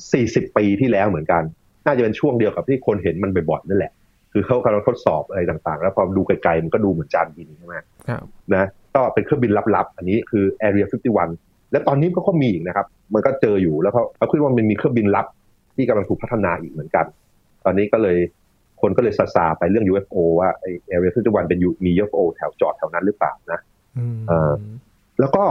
[0.00, 1.42] 40ปีที่แล้วเหมือนกัน
[1.86, 3.92] น่าจะเป็นช่วงเดียวกับที่คนเห็นมันบ่อยๆนั่นแหละ
[4.32, 7.74] คือเขากำลังทดสอบอะไรต่างๆ แล้วพอดูไกลๆมันก็ดูเหมือนจานบินใช่ไหม
[8.08, 8.22] ครับ
[8.54, 10.86] นะก็เป็นเครื่องบินลับๆ อันนี้คือ Area
[11.28, 15.26] 51 และตอนนี้ก็ก็มีอีกนะครับ มันก็เจออยู่แล้วเขาเขาคิดว่ามันมีเครื่องบินลับ
[15.76, 17.06] ที่กำลังถูกพัฒนาอีกเหมือนกัน
[17.64, 18.18] ตอนนี้ก็เลย
[18.80, 23.60] คนก็เลยซาซาไปเรื่อง UFO ว่าไอ้ Area 51เป็น U- มี UFO แถวจอดแถวนั้นหรือเปล่านะ
[23.98, 24.52] อืมเอ่อ
[25.20, 25.44] แล้วก็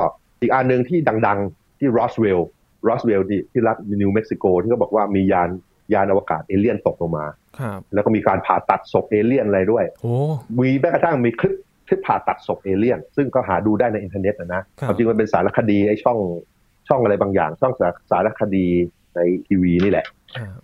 [0.43, 2.49] อีกอันหนึ่งที่ดังๆ ที่รอสเวลล์
[2.87, 5.49] รอสเวลล์ที่ที่รัฐนิวเม็กซิโกที่เขาบอกว่ามียาน
[5.93, 7.25] ยานอวกาศเอเลี่ยนตกลงมา
[7.59, 10.15] ครับแล้วก็มีการผ่าตัดศพเอเลี่ยนอะไรด้วยโอ้
[10.59, 11.53] มีแม้กระทั่งมีคลิป
[11.87, 16.17] คลิปผ่าตัดศพเอเลี่ยน ซึ่งก็หาดูได้ในอินเทอร์เน็ตนะนะครับความจริงมันเป็นสารคดีไอ้ช่อง
[16.87, 18.65] ช่องอะไรบางอย่าง ช่องสารสารคดี
[19.15, 20.15] ในทีวีนี่แหละครับ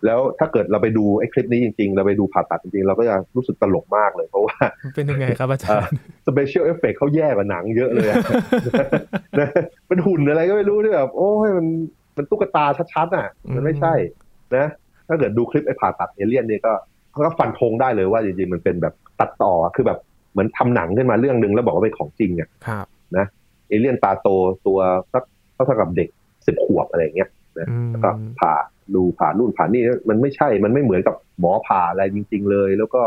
[0.05, 5.91] แล้วถ้าเกิดเราไปดูไอ้คลิปนี้จริงๆ เราไปดูผ่าตัดจริงๆ เราก็จะรู้สึกตลกมากเลยเพราะว่ามันเป็นยังไงครับอาจารย์
[6.27, 8.15] special effect เขาแย่กว่าหนังเยอะเลยอะ
[9.39, 9.49] นะ
[9.87, 11.67] เป็นหุ่นอะไรก็ไม่รู้ที่แบบโอ้ยมัน
[12.17, 13.93] มันตุ๊กตาชัดๆอะ มันไม่ใช่
[14.55, 14.65] นะ
[15.07, 16.73] ถ้าเกิดดูคลิปไอ้ผ่าตัดเอเลี่ยนเนี่ยก็
[17.11, 19.99] เขาก็ฟันธงได้เลยว่าจริงๆ มันเป็นแบบตัดต่อคือแบบ
[20.31, 22.85] เหมือนทำหนังขึ้นมาเรื่องหนึ่งแล้วบอกว่าเป็นของจริงอะครับ
[23.69, 24.27] เอเลี่ยนตาโต
[24.67, 24.79] ตัว
[25.13, 26.09] สักเท่ากับเด็ก
[26.45, 27.29] สิบขวบอะไรอย่างเงี้ย
[27.69, 28.53] อืมแล้วก็ผ่า
[28.95, 33.01] ดูผ่านู่นผ่านี่มันไม่ใช่มันไม่เหมือนกับหมอผ่าอะไรจริง ๆ เลย แล้วก็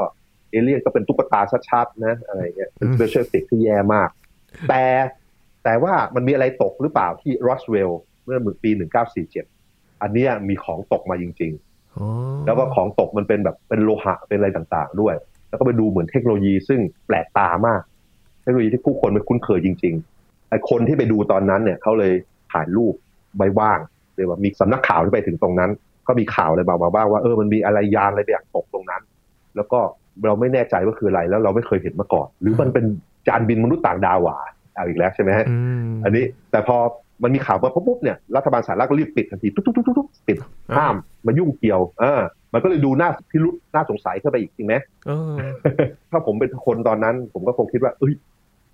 [0.51, 4.09] เอเลี่ยนก็เป็นตุ๊กตาชัดๆนะอะไรเงี้ยเป็น special effect ที่แย่มาก
[4.69, 4.85] แต่
[5.65, 8.71] แต่ว่ามันมีอะไรตกหรือเปล่าที่รอสเวลล์เมื่อปี
[9.37, 11.53] 1947 อันเนี้ยมีของตกมาจริง
[11.99, 15.15] อ๋อๆแล้วก็ของตกมันเป็นแบบเป็นโลหะเป็นอะไรต่างๆ ด้วย
[15.49, 17.83] แล้วก็ไปดูเหมือนเทคโนโลยีซึ่งแปลกตามาก
[18.43, 22.13] เทคโนโลยีที่ผู้คนไม่คุ้นเคยจริงๆไอ้คนที่ไปดูตอนนั้นเนี่ยเขาเลย
[22.53, 22.95] ถ่ายรูป
[23.37, 23.79] ใบว่าง
[24.17, 25.71] เรียกว่ามีสำนักข่าวที่ไปถึงตรงนั้น
[26.09, 29.03] ก็มีข่าวอะไรมาบ้างว่าเออมันมีอะไรยานอะไรแบบตกตรงนั้น
[29.57, 29.81] แล้วก็
[30.27, 32.85] เราไม่แน่ใจว่าคืออะไรแล้วเราไม่เคยเห็นมาก่อน หรือมันเป็น
[33.29, 34.37] จานบินมนุษย์ต่างดาวหว่า
[34.75, 36.77] เอาอีกแล้วใช่ไหมฮะอืมอันนี้แต่พอ
[37.23, 40.37] มันมีข่าวมาปุ๊บเนี่ยรัฐบาลสหรัฐก็รีบปิดทันทีตุ๊บตุ๊บตุ๊บตุ๊บปิด
[40.77, 40.95] ห้าม
[41.27, 42.21] มายุ่งเกี่ยวเออ
[42.53, 44.75] มันก็เลยดูน่าพิรุษน่าสงสัยเข้าไปอีกจริงไหม
[45.07, 45.33] เออ
[46.11, 48.15] ถ้าผมเป็นคนตอนนั้น ผมก็คงคิดว่าเอ้ย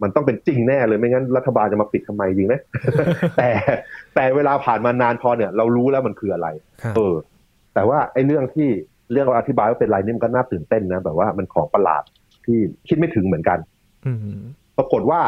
[0.02, 2.54] มันต้องเป็นจริงแน่เลยไม่งั้นรัฐบาลจะมาปิดทำไมจริงไหม
[3.38, 3.50] แต่
[4.14, 6.48] แต่เวลาผ่านมานานพอเนี่ย เรารู้แล้วมันคืออะไร
[6.82, 7.14] ครับเออ
[7.74, 8.68] แต่ว่าไอ้เรื่องที่
[9.12, 12.02] เรื่องเราอธิบายว่าเป็นอะไรนี่มันก็น่าตื่นเต้นนะแบบว่ามันของประหลาด
[12.44, 12.58] ที่
[12.88, 13.58] คิดไม่ถึงเหมือนกัน
[14.06, 14.18] อืม
[14.78, 15.20] ปรากฏว่า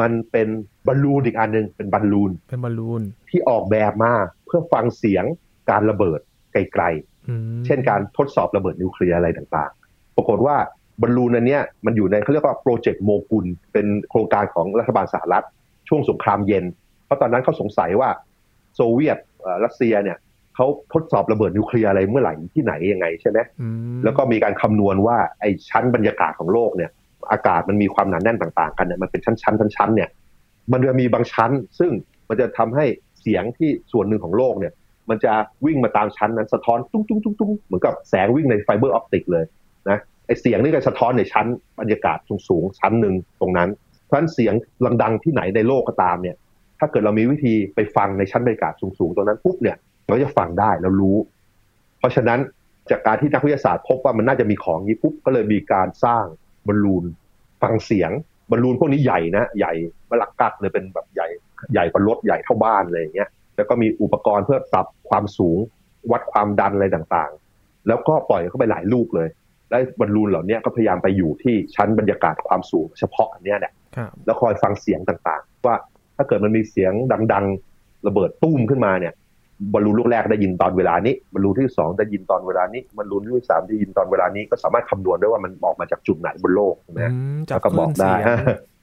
[0.00, 0.48] มันเป็น
[0.86, 4.12] บอลลูนอีกอันหนึ่งเป็นบอลลูนเป็นบอลลูนที่ออกแบบมา
[4.46, 5.24] เพื่อฟังเสียง
[5.70, 6.20] การระเบิด
[6.52, 6.84] ไกล
[7.28, 10.56] อืมๆเช่นการทดสอบระเบิดนิวเคลียร์อะไรต่างๆ ปรากฏว่า
[11.00, 15.44] บอลลูนอันเนี้ยมันอยู่ในเขาเรียกว่า Project Mogul เป็นโครงการของรัฐบาลสหรัฐ
[15.88, 16.64] ช่วงสงครามเย็น
[17.04, 18.08] เพราะตอนนั้นเขาสงสัยว่า
[18.76, 20.16] โซเวียตเอ่อรัสเซียเนี่ย
[20.54, 26.90] เขาทดสอบระเบิดนิวเคลียร์อะไรเมื่อไหร่ที่ไหนยังไงใช่ไหมอืมแล้วก็มีการคำนวณว่าไอ้ชั้นบรรยากาศของโลกเนี่ย
[27.32, 30.08] อากาศมันมีความหนาแน่นต่าง ๆ กันเนี่ยมันเป็นชั้นๆชั้นๆเนี่ย
[30.72, 31.90] มันจะมีบางชั้น ซึ่ง
[32.28, 32.84] มันจะทำให้
[33.20, 34.72] เสียงที่ส่วนหนึ่งของโลกเนี่ย
[35.10, 35.32] มันจะ
[35.66, 39.44] วิ่งมาตามชั้นนั้นสะท้อนตุ้งตุ้งตุ้งตุ้งเหมือนกับแสงวิ่งใน fiber optic เลย
[39.90, 41.46] นะ ไอเสียงนี่ก็สะท้อนในชั้น
[41.80, 43.68] บรรยากาศสูงๆชั้นหนึ่งตรงนั้น
[44.04, 44.54] เพราะฉะนั้นเสียง
[45.02, 46.36] ดังๆที่ไหนในโลกก็ตามเนี่ย
[46.78, 49.76] ถ้าเกิดเรามีวิธีไปฟังในชั้นบรรยากาศสูงๆตรงนั้นปุ๊บเนี่ย
[50.08, 51.16] เราจะฟังได้แล้วรู้
[51.98, 52.38] เพราะฉะนั้น
[52.90, 56.24] จากการที่นักวิทยาศาสตร์พบว่ามันน่าจะมีของนี้ปุ๊บก็เลยมีการสร้าง
[56.66, 57.04] บอลลูน
[57.62, 58.10] ฟังเสียง
[58.50, 59.72] บอลลูนพวกนี้ใหญ่นะใหญ่
[60.10, 61.28] มะลักกักเลยเป็นแบบใหญ่
[61.72, 65.58] ใหญ่กว่ารถใหญ่เท่าบ้านเลยอย่างเงี้ยแล้วก็มีอุปกรณ์เพื่อปรับความสูง
[66.12, 69.28] วัดความดันอะไรต่างๆ แล้วก็ปล่อยเข้าไปหลายลูกเลย
[69.70, 75.76] และบอลลูนเหล่านี้ก็พยายามไปอยู่ที่ชั้นบรรยากาศความสูงเฉพาะอันเนี้ยเนี่ยครับแล้วคอยฟังเสียงต่างๆ ว่า
[76.16, 76.92] ถ้าเกิดมันมีเสียง
[77.32, 77.44] ดัง
[77.76, 79.14] ๆ ระเบิดตุ้มขึ้นมาเนี่ย
[79.72, 88.26] บอลลูนลูกแรกได้ยินตอนเวลานี้บอลลูนที่สองได้ยินตอนเวลานี้บอลลูนที่สามได้ยินตอนเวลานี้ก็สามารถคำนวณได้ว่ามันออกมาจากจุดไหนบนโลกใช่ไหมอืมจัแล้บวก็คบลื่อกนได้เสียง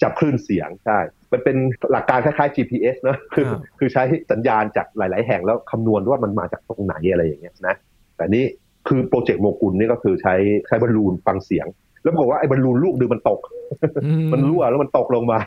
[0.01, 0.99] จับคลื่นเสียงใช่
[1.31, 1.57] มันเป็น
[1.91, 7.75] หลักการคล้ายๆ GPS นะคือครับคือใช้สัญญาณจากหลาย ๆ แห่งแล้วคำนวณว่ามันมาจากตรงไหนอะไรอย่างเงี้ยนะ
[8.17, 8.45] แต่นี่
[8.87, 10.35] คือ Project Mogul นี่ก็คือใช้
[10.67, 11.67] ใช้บอลลูนฟังเสียง
[12.03, 13.39] แล้วบอกว่าไอ้บอลลูนลูกนึงมันตก
[14.05, 15.39] อืมันรั่วแล้วมันตกลงมา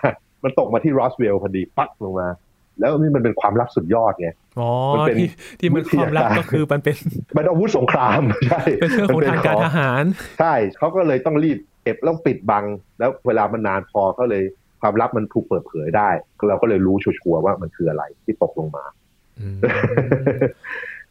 [0.45, 2.29] มันตกมาที่รอสเวลล์พอดีปักลงมา
[2.81, 5.29] แล้วนี่มันเป็นความลับสุดยอดไงอ๋อมันเป็นที่
[5.61, 6.97] ที่มันวิคทยาวามลับการก็คือมันเป็น
[7.37, 10.05] มันอาวุธสงครามใช่เป็นเรื่องของมัทางการทหาร
[10.41, 12.65] ใช่เขาก็เลยต้องรีบเก็บแล้วปิดบัง
[12.99, 14.43] แล้วเวลามันนานพอก็เลย
[14.81, 16.09] ความลับมันถูกเปิดเผยได้
[16.49, 18.85] เราก็เลยรู้ชัวร์ๆว่ามันคืออะไรที่ตกลงมา
[19.41, 19.59] อืม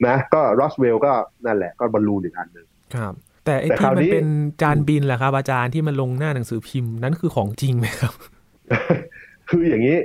[0.08, 1.14] นะก็รอสเวลก็
[1.46, 3.14] นั่นแหละก็บอลลูนอีกอันหนึ่งครับ
[3.46, 4.28] แต่ไอ้แต่ที่คราวมันนี้เป็น
[4.62, 8.14] จานบินแหละครับ อาจารย์ที่มันลงหน้าหนังสือพิมพ์นั้นคือของจริงไหมครับ
[9.50, 9.98] คืออย่างนี้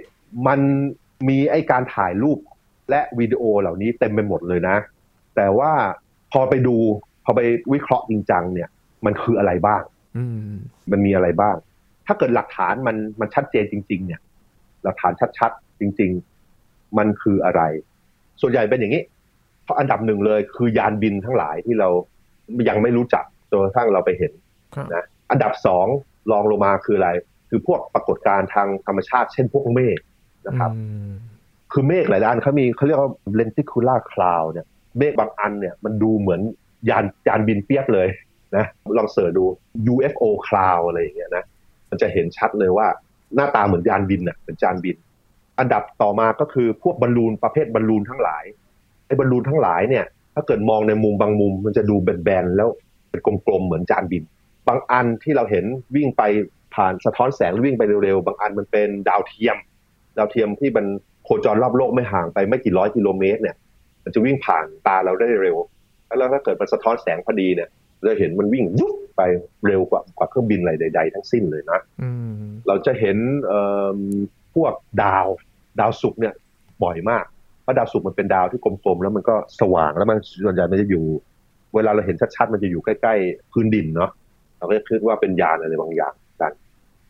[0.47, 0.61] มัน
[1.29, 2.39] มีไอการถ่ายรูป
[2.91, 4.77] และวิดีโอเหล่านี้เต็มไปหมดเลยนะ
[5.37, 5.73] แต่ว่า
[6.33, 6.77] พอไปดู
[7.25, 7.41] พอไป
[7.73, 8.69] วิเคราะห์จริงจังเนี่ย
[9.05, 9.83] มันคืออะไรบ้าง
[10.17, 10.53] อืม
[10.91, 11.57] มันมีอะไรบ้าง
[12.07, 14.21] ถ้าเกิดหลักฐานมันมันชัดเจนจริง ๆ เนี่ย
[14.85, 16.11] หลักฐานชัดๆจริง
[16.55, 17.63] ๆ มันคืออะไร
[18.41, 19.20] ส่วนใหญ่เป็นอย่างนี้เพราะ
[19.79, 21.89] อันดับหนึ่งเลย คือยานบินทั้งหลายที่เรา
[22.69, 24.33] ยังไม่รู้จักจนกระทั่งเราไปเห็น
[24.75, 25.87] ครับนะอันดับสอง
[26.31, 27.11] รองลงมาคืออะไร
[27.49, 29.99] คือพวกปรากฏการณ์ทางธรรมชาติ เช่นพวกเมฆ
[30.47, 31.11] นะครับอืม
[31.73, 34.67] คือเมฆหลายอันเขามีเขาเรียกว่า lenticular cloud เนี่ย
[34.99, 36.41] เมฆบางอันเนี่ยมันดูเหมือน
[36.91, 38.09] ยานยานบินเปี๊ยบเลย
[38.57, 38.65] นะ
[38.99, 39.45] ลอง search ดู
[39.93, 41.45] UFO cloud อะไรอย่างเงี้ยนะ
[41.91, 42.87] มันจะเห็นชัดเลยว่า
[43.35, 44.97] หน้าตาเหมือนยานบินน่ะเหมือนจานบิน
[45.59, 48.60] อันดับต่อมาก็คือพวกบอลลูนประเภทบอลลูนทั้งหลายไอ้
[49.19, 52.69] บอลลูนทั้งหลายเนี่ย ถ้าเกิดมองในมุมบางมุม มันจะดูแบนๆแล้ว
[53.11, 54.23] เป็นกลมๆเหมือนจานบิน
[54.69, 55.65] บางอันที่เราเห็น
[55.97, 56.23] วิ่งไป
[56.75, 59.57] ผ่านสะท้อนแสงหรือวิ่งไปเร็วๆ บางอันมันเป็นดาวเทียม
[60.19, 60.87] ดาวเทียมที่มัน
[61.25, 63.57] โคจรรอบโลกไม่ห่างไปไม่กี่ร้อยกิโลเมตรเนี่ย
[64.05, 65.57] มันจะวิ่งผ่านตาเราได้เร็ว
[66.19, 67.69] แล้วถ้าเกิดมันสะท้อนแสงพอดีเนี่ย
[67.99, 69.23] เราจะเห็นมันวิ่งยุบไป
[69.67, 72.35] เร็วกว่ากว่าเครื่องบินอะไรใด ๆ ทั้งสิ้นเลยนะอืม
[72.69, 73.63] เราจะเห็นเอิ่
[73.97, 73.99] ม
[74.55, 75.27] พวกดาว
[75.81, 76.35] ดาวศุกร์เนี่ย
[76.85, 77.40] บ่อยมากเพ
[77.71, 81.05] ราะดาวศุกร์มันเป็นดาวที่กลมๆแล้วมันก็สว่างแล้วมันส่วนใหญ่มันจะอยู่
[81.75, 84.11] เวลาเราเห็นชัดๆมันจะอยู่ใกล้ๆพื้นดินเนาะ
[84.59, 86.53] เราก็จะคิดว่าเป็นยานอะไรบางอย่างกัน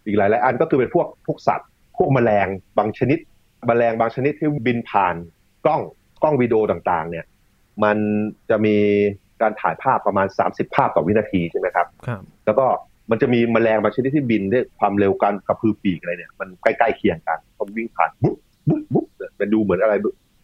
[0.07, 2.47] อีกหลายๆอันก็คือเป็นพวกพวกสัตว์ พวกแมลง
[2.79, 3.19] บางชนิด
[3.67, 5.15] แมลงบางชนิดที่บินผ่าน
[5.65, 5.81] กล้อง
[6.23, 7.25] กล้องวิดีโอต่างๆ เนี่ย
[7.85, 7.97] มัน
[8.51, 8.77] จะมี
[9.43, 12.67] การถ่ายภาพประมาณ 30 ภาพต่อวินาทีใช่ไหมครับครับแล้วก็
[13.11, 18.37] มันจะมีแมลงบางชนิดที่บินด้วยความเร็วการกระพือปีกอะไรเนี่ยมันใกล้ๆเคียงกันพอวิ่งผ่านบุ๊บ
[18.69, 19.95] บุ๊บบุ๊บเนี่ยมันดูเหมือนอะไร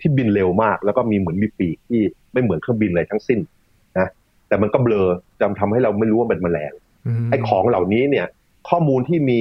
[0.01, 2.01] ที่บินเร็วมาก แล้วก็มีเหมือนมีปีกที่
[2.33, 3.41] ไม่เหมือนเครื่องบินอะไรทั้งสิ้น
[3.99, 4.09] นะ
[4.49, 5.09] แต่มันก็เบลอ
[5.41, 6.73] จำทำให้เราไม่รู้ว่าเป็นแมลง
[7.25, 8.27] มไอ้ของเหล่านี้เนี่ย
[8.69, 9.41] ข้อมูลที่มี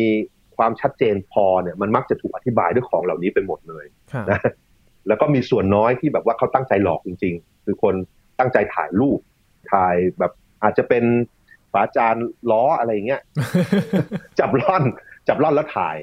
[0.57, 4.39] ความชัดเจนพอเนี่ยมันมักจะถูกอธิบายด้วยของเหล่านี้ไปหมดเลยครับนะ
[5.07, 7.95] แล้วก็มีส่วนน้อยที่แบบว่าเขาตั้งใจหลอกจริง ๆ คือคน
[8.39, 9.19] ตั้งใจถ่ายรูป
[9.71, 10.31] ถ่ายแบบ
[10.63, 11.03] อาจจะเป็น
[11.73, 12.15] ฝาจาน
[12.51, 13.21] ล้ออะไรอย่างเงี้ย
[14.39, 14.83] จับล่อน
[15.27, 15.97] จับล่อนแล้วถ่าย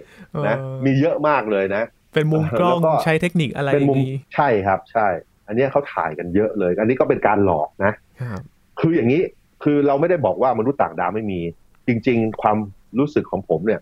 [0.46, 1.82] นะเออมีเยอะมากเลยนะ
[2.14, 5.06] เป็นมุมกล้องแล้วก็ใช้เทคนิคอะไรเป็นมุมดีใช่ครับ ใช่
[5.46, 8.40] อันเนี้ยเขาถ่ายกันเยอะเลย อันนี้ก็เป็นการหลอกนะครับ
[8.80, 9.22] คืออย่างนี้
[9.62, 11.40] คือเราไม่ได้บอกว่ามนุษย์ต่างดาวไม่มี
[11.86, 12.56] จริง ๆ ความ
[12.98, 13.80] รู้สึกของผมเนี่ย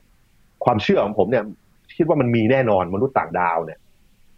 [0.65, 1.45] ความเชื่อของผมเนี่ย
[1.97, 3.79] คิดว่ามันมีแน่นอนมนุษย์ต่างดาวเนี่ย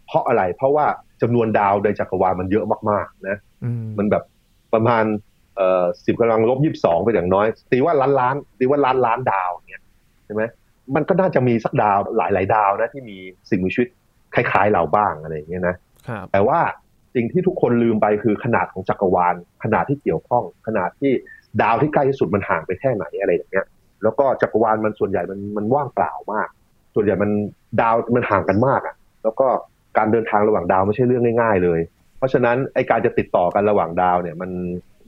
[0.07, 0.85] เพราะอะไรเพราะว่า
[1.21, 4.23] จำนวนดาวในจักรวาลมันเยอะมากๆ นะอืมมันแบบ
[4.73, 5.03] ประมาณ
[5.55, 9.83] เอ่อสิบกำลังลบยี่สิบสองไปอย่างน้อยตีว่าล้านล้านตีว่าล้านล้านดาวอย่างเงี้ย
[10.25, 10.43] ใช่ไหม
[10.95, 13.17] มันก็น่าจะมีสักดาวหลายหลาย ๆ ดาวนะที่มี
[13.49, 13.89] สิ่งมีชีวิต
[14.35, 15.75] คล้าย ๆ เราบ้างอะไรอย่างเงี้ยนะ
[16.07, 16.59] ครับแต่ว่า
[17.15, 21.11] สิ่งที่ทุกคนลืมไปคือขนาดของจักรวาล ขนาดที่เกี่ยวข้อง ขนาดที่
[21.61, 23.65] ดาวที่ใกล้ที่สุดมันห่างไปแค่ไหนอะไรอย่างเงี้ย
[24.03, 26.47] แล้วก็จักรวาลมันส่วนใหญ่มันมันว่างเปล่ามาก
[26.95, 27.31] ส่วนใหญ่มัน
[27.81, 29.47] ดาวมันห่างกันมากอะ แล้วก็
[29.97, 31.79] การเดินทางระหว่างดาวไม่ใช่เรื่องง่าย ๆ เลย
[32.17, 34.51] เพราะฉะนั้นไอการจะติดต่อกันระหว่างดาวเนี่ย มัน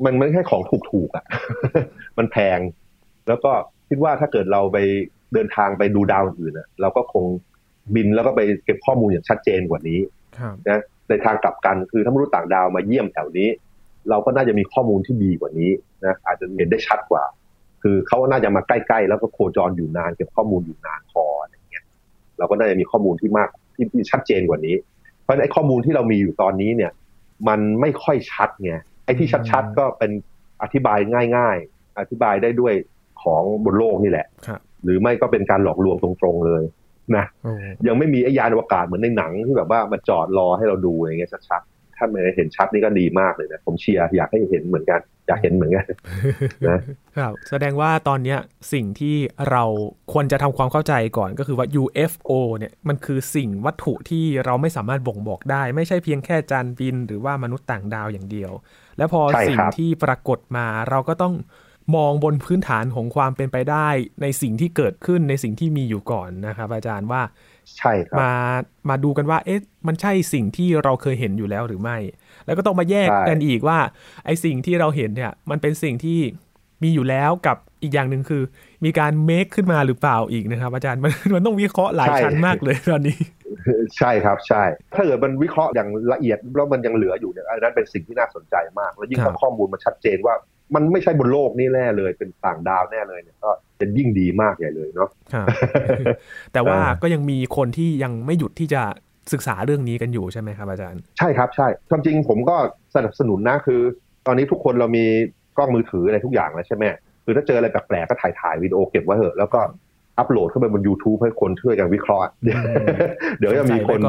[0.06, 1.26] มันไม่ใช่ของถูกๆอะ
[2.18, 2.60] มันแพง
[3.28, 3.52] แล้วก็
[3.90, 4.78] คิดว่าถ้าเกิดเราไป
[5.34, 7.26] เดินทางไปดูดาวอื่นๆอะเราก็คง
[7.96, 10.00] บินแล้วก็ไปเก็บข้อมูลอย่างชัดเจนกว่านี้
[10.38, 13.50] ครับนะในทางกลับกันคือถ้ามนุษย์ต่างดาวมาเยี่ยมแถวนี้
[14.10, 15.72] เราก็น่าจะมีข้อมูลที่ดีกว่านี้
[16.06, 17.24] นะอาจจะเห็นได้ชัดกว่า
[17.84, 21.84] คือเขาน่าจะมาใกล้ๆ แล้วก็โคจรอยู่นานเก็บข้อมูลอยู่นานพออะไรอย่างเงี้ย
[22.38, 24.76] เราก็น่าจะมีข้อมูลที่มากที่ที่ชัดเจนกว่านี้
[25.24, 26.92] เพราะฉะนั้นไอ้ข้อมูลที่เรามีอยู่ตอนนี้เนี่ย
[27.48, 28.74] มันไม่ค่อยชัดไง
[29.06, 30.12] ไอ้ที่ชัดๆก็เป็น
[30.62, 31.00] อธิบาย
[31.38, 32.74] ง่าย ๆ อธิบายได้ด้วย
[33.26, 36.64] ของบนโลกนี่แหละครับหรือไม่ก็เป็นการหลอกลวงตรงๆเลย
[37.16, 37.54] นะโอ้
[37.88, 41.64] ยังไม่มีไอ้ยานอวกาศเหมือนในหนังที่แบบว่ามาจอดรอให้เราดูอย่างเงี้ยชัด
[42.00, 45.86] ถ้ามันเห็นชัดนี่ก็ดีมากเลยนะผมเชียร์อยากให้เห็นเหมือนกัน อยากเห็นเหมือนกัน
[46.70, 46.80] นะ
[47.18, 48.36] ครับแสดงว่าตอนนี้
[48.74, 49.16] สิ่งที่
[49.50, 49.64] เรา
[50.14, 58.52] ควรจะทำความเข้าใจก่อนก็คือว่า UFO เนี่ยมันคือสิ่งวัตถุที่เราไม่สามารถบ่งบอกได้ ไม่ใช่เพียงแค่จานบิน หรือว่ามนุษย์ต่างดาวอย่างเดียว
[58.98, 61.34] แล้วพอสิ่งที่ปรากฏมาเราก็ต้อง
[61.96, 63.88] มองบนพื้นฐานของความเป็นไปได้
[64.22, 67.22] ในสิ่งที่เกิดขึ้นในสิ่งที่มีอยู่ก่อนนะครับ อาจารย์ว่า
[67.78, 68.32] ใช่ครับมา
[68.90, 71.98] มาดูกันว่า เอ๊ะ มันใช่สิ่งที่เราเคยเห็นอยู่แล้วหรือไม่
[72.46, 73.80] แล้วก็ต้องมาแยกกันอีกว่า
[74.26, 76.20] ไอ้สิ่งที่เราเห็นเนี่ย มันเป็นสิ่งที่
[76.84, 78.44] มีอยู่แล้วกับอีกอย่างหนึ่งคือ
[78.86, 83.18] มีการเมคขึ้นมาหรือเปล่าอีกนะครับ อาจารย์มันมันต้องวิเคราะห์หลายชั้นมากเลยตอนนี้
[83.98, 84.64] ใช่ครับใช่
[84.96, 90.36] ถ้าเกิดมันวิเคราะห์อย่างละเอียดแล้วมันยังเหลืออยู่เนี่ยอันนั้นเป็นสิ่งที่น่าสนใจมาก แล้วยิ่งถ้าข้อมูลมันชัดเจนว่า
[90.76, 93.50] มันไม่ใช่บนโลกนี่แน่เลย เป็นต่างดาวแน่เลยเนี่ยก็
[93.80, 95.10] จะยิ่งดีมากใหญ่เลยเนาะ
[96.54, 98.82] แต่ว่าก็ยังมีคนที่ยังไม่หยุดที่จะ
[99.34, 102.56] ศึกษาเรื่องนี้กันอยู่ใช่ไหมครับอาจารย์ ใช่ครับใช่ความจริงผมก็
[102.96, 103.82] สนับสนุนนะคือ
[104.28, 105.06] ตอนนี้ทุกคนเรามี
[105.58, 106.84] กล้องมือถืออะไรทุกอย่างแล้วใช่ไหม
[107.26, 109.60] คือถ้าเจออะไรแปลกๆก็ถ่ายถ่ายวิดีโอเก็บไว้เถอะแล้วก็
[110.18, 112.26] อัปโหลดเข้าไปบน YouTube ให้คนช่วยกันวิเคราะห์
[113.40, 114.00] เดี๋ยวจะมีคน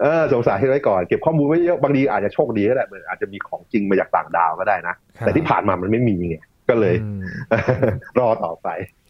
[0.00, 6.36] เออสงสัยให้ไว้ก่อนเก็บข้อมูลไว้เยอะบางทีอาจจะโชคดีก็ได้เหมือนอาจจะมีของจริงมาจากต่างดาวก็ได้นะ แต่ที่ผ่านมามันไม่มีไง
[6.68, 6.94] ก็เลย
[8.18, 8.68] รอต่อไป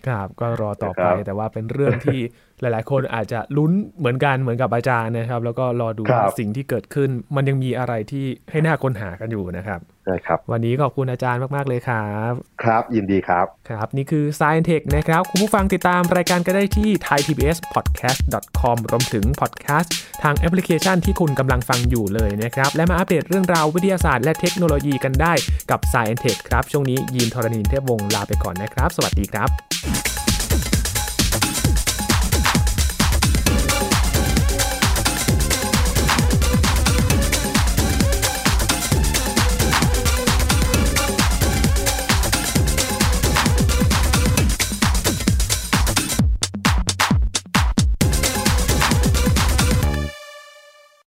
[0.08, 2.20] ครับก็รอต่อไปแต่ว่าเป็นเรื่องที่
[2.60, 6.02] หลาย ๆ คนอาจจะลุ้นเหมือนกันเหมือนกับอาจารย์นะครับ แล้วก็รอดู
[6.38, 12.32] สิ่งที่เกิดขึ้น มันยังมีอะไรที่ให้น่าค้นหากันอยู่นะครับใช่ครับ วันนี้ขอบคุณอาจารย์มาก ๆ เลยครับ
[12.62, 25.32] ครับยินดีครับ ครับ นี่คือ Science Tech นะครับ คุณผู้ฟังติดตามรายการก็ได้ที่ thaipbspodcast.com รวมถึงพอดแคสต์ทางแอปพลิเคชันที่คุณกำลังฟังอยู่เลยนะครับ และมาอัปเดตเรื่องราววิทยาศาสตร์และเทคโนโลยีกันได้
[25.70, 30.09] กับ Science Tech ครับ ช่วงนี้ยีนทรณินเทพวงศ์ลาไปก่อนนะครับ สวัสดีครับ